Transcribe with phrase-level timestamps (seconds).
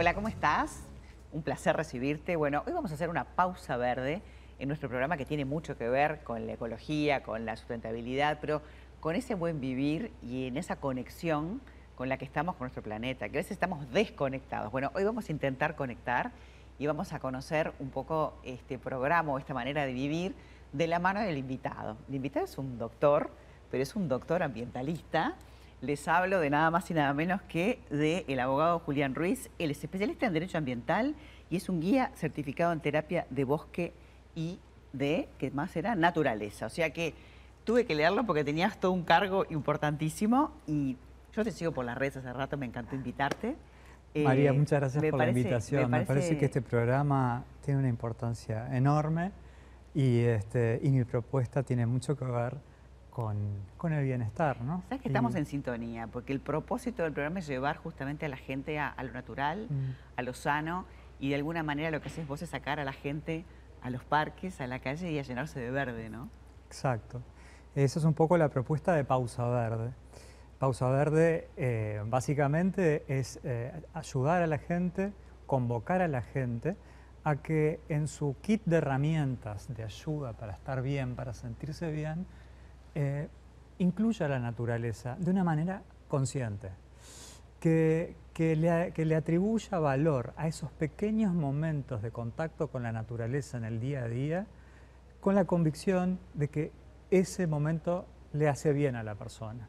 [0.00, 0.84] Hola, ¿cómo estás?
[1.32, 2.36] Un placer recibirte.
[2.36, 4.22] Bueno, hoy vamos a hacer una pausa verde
[4.60, 8.62] en nuestro programa que tiene mucho que ver con la ecología, con la sustentabilidad, pero
[9.00, 11.60] con ese buen vivir y en esa conexión
[11.96, 14.70] con la que estamos con nuestro planeta, que a veces estamos desconectados.
[14.70, 16.30] Bueno, hoy vamos a intentar conectar
[16.78, 20.36] y vamos a conocer un poco este programa o esta manera de vivir
[20.72, 21.96] de la mano del invitado.
[22.08, 23.32] El invitado es un doctor,
[23.68, 25.34] pero es un doctor ambientalista.
[25.80, 29.48] Les hablo de nada más y nada menos que del abogado Julián Ruiz.
[29.58, 31.14] Él es especialista en Derecho Ambiental
[31.50, 33.92] y es un guía certificado en terapia de bosque
[34.34, 34.58] y
[34.92, 35.94] de, ¿qué más era?
[35.94, 36.66] Naturaleza.
[36.66, 37.14] O sea que
[37.62, 40.96] tuve que leerlo porque tenías todo un cargo importantísimo y
[41.32, 43.54] yo te sigo por las redes hace rato, me encantó invitarte.
[44.16, 45.90] María, eh, muchas gracias por la invitación.
[45.90, 46.36] Me parece...
[46.38, 49.30] que este programa tiene una importancia enorme
[49.94, 52.56] y, este, y mi propuesta tiene mucho que ver
[53.18, 53.36] con,
[53.78, 54.84] con el bienestar, ¿no?
[54.88, 58.36] Sabes que estamos en sintonía, porque el propósito del programa es llevar justamente a la
[58.36, 59.90] gente a, lo natural, mm.
[60.14, 60.84] a lo sano,
[61.18, 63.44] y de alguna manera lo que haces vos es sacar a la gente
[63.82, 66.28] a los parques, a la calle y a llenarse de verde, ¿no?
[66.68, 67.20] Exacto.
[67.74, 69.90] Esa es un poco la propuesta de Pausa Verde.
[70.60, 75.12] Pausa Verde eh, básicamente es eh, ayudar a la gente,
[75.46, 76.76] convocar a la gente
[77.24, 82.24] a que en su kit de herramientas de ayuda para estar bien, para sentirse bien,
[82.94, 83.28] eh,
[83.78, 86.70] incluya la naturaleza de una manera consciente,
[87.60, 93.56] que, le, que le atribuya valor a esos pequeños momentos de contacto con la naturaleza
[93.58, 94.46] en el día a día,
[95.20, 96.72] con la convicción de que
[97.10, 99.68] ese momento le hace bien a la persona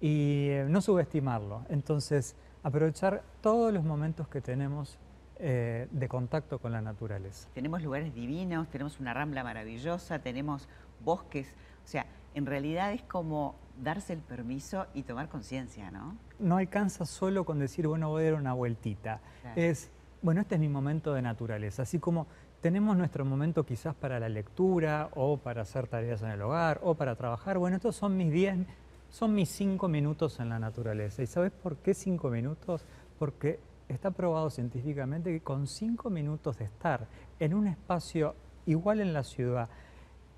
[0.00, 1.64] y eh, no subestimarlo.
[1.68, 4.98] Entonces, aprovechar todos los momentos que tenemos
[5.38, 7.48] eh, de contacto con la naturaleza.
[7.54, 10.68] Tenemos lugares divinos, tenemos una rambla maravillosa, tenemos
[11.02, 11.54] bosques,
[11.84, 16.16] o sea, en realidad es como darse el permiso y tomar conciencia, ¿no?
[16.38, 19.20] No alcanza solo con decir, bueno, voy a dar una vueltita.
[19.56, 19.90] Es,
[20.22, 22.26] bueno, este es mi momento de naturaleza, así como
[22.60, 26.94] tenemos nuestro momento quizás para la lectura o para hacer tareas en el hogar o
[26.94, 27.58] para trabajar.
[27.58, 28.66] Bueno, estos son mis 10
[29.10, 31.22] son mis cinco minutos en la naturaleza.
[31.22, 32.84] ¿Y sabes por qué cinco minutos?
[33.18, 37.06] Porque está probado científicamente que con cinco minutos de estar
[37.38, 38.34] en un espacio
[38.66, 39.68] igual en la ciudad,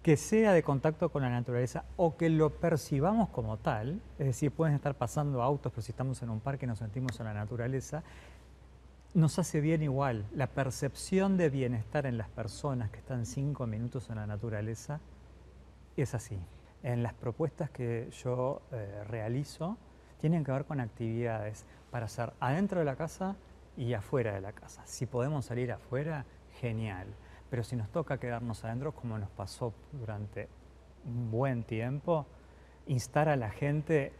[0.02, 4.50] que sea de contacto con la naturaleza o que lo percibamos como tal, es decir,
[4.50, 8.02] pueden estar pasando autos, pero si estamos en un parque nos sentimos en la naturaleza,
[9.14, 10.26] nos hace bien igual.
[10.34, 15.00] La percepción de bienestar en las personas que están cinco minutos en la naturaleza
[15.96, 16.38] es así
[16.82, 19.76] en las propuestas que yo eh, realizo
[20.20, 23.36] tienen que ver con actividades para hacer adentro de la casa
[23.76, 24.82] y afuera de la casa.
[24.84, 26.24] Si podemos salir afuera,
[26.60, 27.06] genial.
[27.52, 30.48] Pero si nos toca quedarnos adentro, como nos pasó durante
[31.04, 32.24] un buen tiempo,
[32.86, 34.14] instar a la gente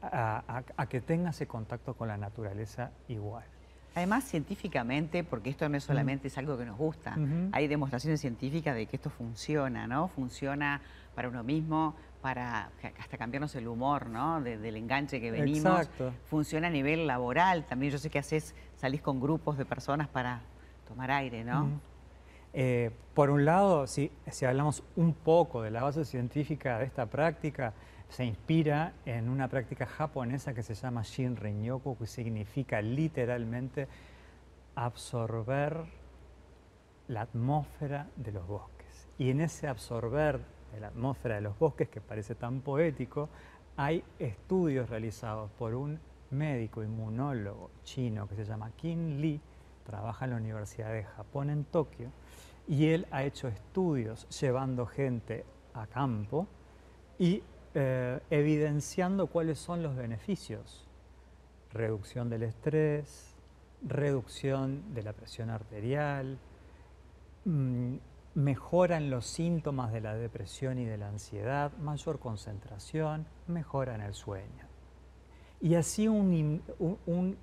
[0.00, 3.44] a, que tenga ese contacto con la naturaleza igual.
[3.94, 7.18] Además, científicamente, porque esto no es solamente es algo que nos gusta,
[7.52, 10.08] hay demostraciones científicas de que esto funciona, ¿no?
[10.08, 10.80] Funciona
[11.14, 14.40] para uno mismo, para hasta cambiarnos el humor, ¿no?
[14.40, 15.86] del enganche que venimos.
[16.30, 17.92] Funciona a nivel laboral también.
[17.92, 20.40] Yo sé que haces, salís con grupos de personas para
[20.88, 21.89] tomar aire, ¿no?
[22.52, 24.10] Eh, por un lado, si,
[24.46, 27.72] hablamos un poco de la base científica de esta práctica,
[28.08, 33.86] se inspira en una práctica japonesa que se llama Shinrin-yoku, que significa literalmente
[34.74, 35.84] absorber
[37.08, 39.08] la atmósfera de los bosques.
[39.18, 40.40] Y en ese absorber
[40.72, 43.28] de la atmósfera de los bosques, que parece tan poético,
[43.76, 45.98] hay estudios realizados por un
[46.30, 49.40] médico inmunólogo chino que se llama Qin Li,
[49.90, 52.12] trabaja en la Universidad de Japón en Tokio,
[52.68, 56.46] y él ha hecho estudios llevando gente a campo
[57.18, 57.42] y
[57.74, 60.86] eh, evidenciando cuáles son los beneficios.
[61.72, 63.34] Reducción del estrés,
[63.82, 66.38] reducción de la presión arterial,
[67.44, 67.94] mm,
[68.34, 74.69] mejoran los síntomas de la depresión y de la ansiedad, mayor concentración, mejoran el sueño.
[75.60, 76.62] Y así un,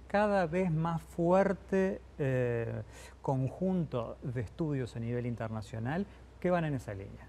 [0.07, 2.81] cada vez más fuerte eh,
[3.21, 6.05] conjunto de estudios a nivel internacional
[6.39, 7.27] que van en esa línea.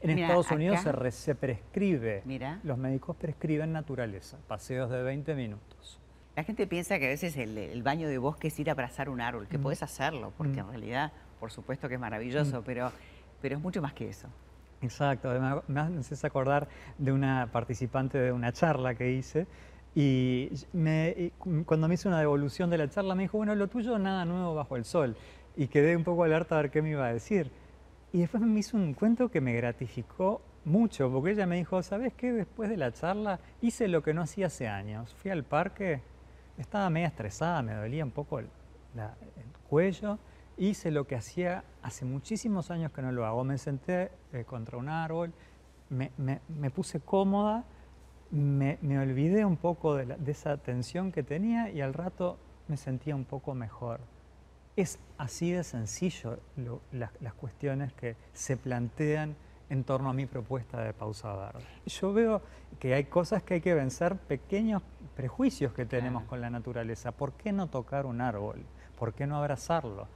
[0.00, 0.80] En Estados Unidos
[1.10, 2.22] se, prescribe,
[2.62, 5.98] los médicos prescriben naturaleza, paseos de 20 minutos.
[6.36, 9.20] La gente piensa que a veces el, baño de bosque es ir a abrazar un
[9.20, 9.62] árbol, que mm.
[9.62, 10.66] puedes hacerlo, porque mm.
[10.66, 12.64] en realidad por supuesto que es maravilloso, mm.
[12.64, 12.92] pero,
[13.40, 14.28] pero es mucho más que eso.
[14.80, 15.28] Exacto,
[15.66, 16.68] me haces acordar
[16.98, 19.48] de una participante de una charla que hice
[20.00, 21.32] y, me,
[21.66, 24.54] cuando me hizo una devolución de la charla me dijo, bueno, lo tuyo nada nuevo
[24.54, 25.16] bajo el sol.
[25.56, 27.50] Y quedé un poco alerta a ver qué me iba a decir.
[28.12, 32.12] Y después me hizo un cuento que me gratificó mucho, porque ella me dijo, ¿sabes
[32.14, 32.32] qué?
[32.32, 35.12] Después de la charla hice lo que no hacía hace años.
[35.14, 36.00] Fui al parque,
[36.58, 38.46] estaba media estresada, me dolía un poco el
[39.68, 40.20] cuello,
[40.56, 43.42] hice lo que hacía hace muchísimos años que no lo hago.
[43.42, 45.32] Me senté eh, contra un árbol,
[45.90, 47.64] me, puse cómoda,
[48.30, 52.38] me, olvidé un poco de, esa tensión que tenía y al rato
[52.68, 54.00] me sentía un poco mejor.
[54.76, 56.38] Es así de sencillo
[56.92, 59.34] las cuestiones que se plantean
[59.70, 61.64] en torno a mi propuesta de pausa verde.
[61.86, 62.42] Yo veo
[62.78, 64.82] que hay cosas que hay que vencer, pequeños
[65.16, 67.12] prejuicios que tenemos con la naturaleza.
[67.12, 68.64] ¿Por qué no tocar un árbol?
[68.98, 70.06] ¿Por qué no abrazarlo?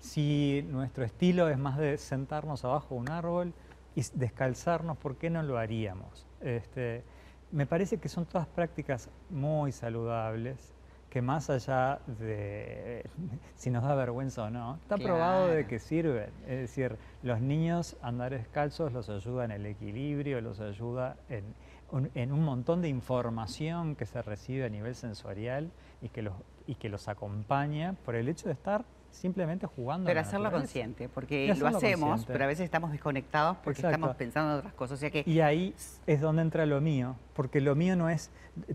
[0.00, 3.52] Si nuestro estilo es más de sentarnos abajo de un árbol
[3.94, 6.26] y descalzarnos, ¿por qué no lo haríamos?
[6.40, 7.04] Este,
[7.52, 10.74] me parece que son todas prácticas muy saludables
[11.10, 13.04] que más allá de
[13.56, 16.30] si nos da vergüenza o no, está probado de que sirven.
[16.46, 21.44] Es decir, los niños andar descalzos los ayuda en el equilibrio, los ayuda en,
[22.14, 26.34] en un montón de información que se recibe a nivel sensorial y que los,
[26.66, 30.06] y que los acompaña por el hecho de estar simplemente jugando.
[30.06, 34.58] Pero hacerlo consciente, porque lo hacemos, pero a veces estamos desconectados porque estamos pensando en
[34.58, 34.98] otras cosas.
[34.98, 35.22] sea que...
[35.26, 35.74] Y ahí
[36.06, 38.30] es donde entra lo mío, porque lo mío no es,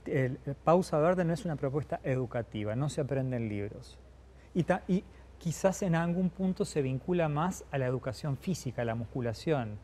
[0.05, 3.97] el, Pausa Verde no es una propuesta educativa, no se aprende en libros.
[4.53, 5.03] Y, y
[5.37, 9.77] quizás en algún punto se vincula más a la educación física, a la musculación.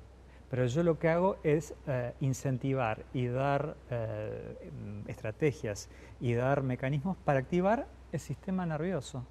[0.50, 4.72] Pero yo lo que hago es eh, incentivar y dar eh,
[5.08, 5.88] estrategias
[6.20, 9.26] y dar mecanismos para activar el sistema nervioso.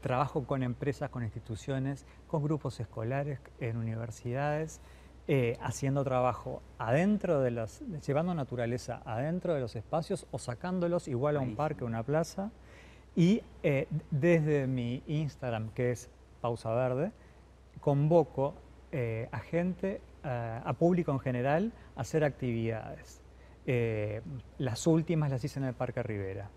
[0.00, 4.80] Trabajo con empresas, con instituciones, con grupos escolares, en universidades,
[5.28, 11.36] eh, haciendo trabajo adentro de las, llevando naturaleza adentro de los espacios o sacándolos igual
[11.36, 12.52] a un parque una plaza.
[13.16, 16.10] Y eh, desde mi Instagram, que es
[16.40, 17.10] Pausa Verde,
[17.80, 18.54] convoco
[18.92, 23.20] eh, a gente, a público en general, a hacer actividades.
[24.58, 26.50] las últimas las hice en el Parque Rivera.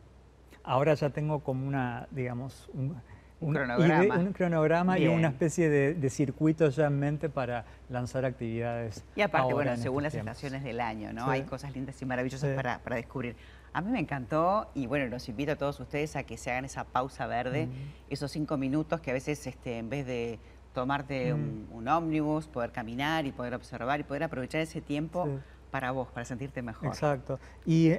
[0.64, 2.96] Ahora ya tengo como una, digamos, un,
[3.40, 4.16] cronograma.
[4.16, 9.04] Y un cronograma y una especie de, circuito ya en mente para lanzar actividades.
[9.16, 11.30] Y aparte, bueno, según las estaciones del año, ¿no?
[11.30, 13.36] Hay cosas lindas y maravillosas para, descubrir.
[13.72, 16.66] A mí me encantó y bueno, los invito a todos ustedes a que se hagan
[16.66, 17.68] esa pausa verde,
[18.10, 20.40] esos cinco minutos que a veces este, en vez de
[20.74, 25.28] tomarte un, ómnibus, poder caminar y poder observar y poder aprovechar ese tiempo
[25.70, 26.88] para vos, para sentirte mejor.
[26.88, 27.40] Exacto.
[27.64, 27.92] Y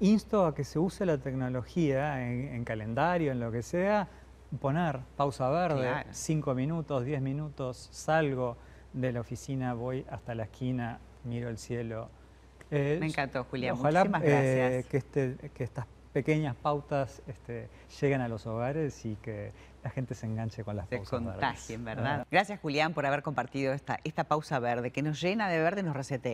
[0.00, 4.08] insto a que se use la tecnología en calendario, en lo que sea,
[4.60, 8.56] poner pausa verde, cinco minutos, diez minutos, salgo
[8.92, 12.10] de la oficina, voy hasta la esquina, miro el cielo.
[12.70, 13.74] Me encantó, Julián.
[13.74, 17.68] Ojalá Muchísimas eh, que, este, que estas pequeñas pautas este,
[18.00, 19.52] lleguen a los hogares y que
[19.82, 22.26] la gente se enganche con las pausas contagien, ¿verdad?
[22.30, 25.84] Gracias, Julián, por haber compartido esta, esta pausa verde, que nos llena de verde y
[25.84, 26.26] nos resetea.